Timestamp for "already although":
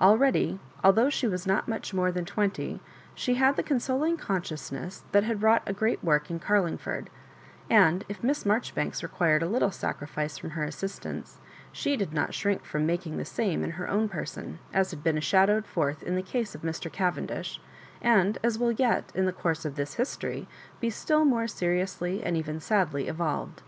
0.00-1.08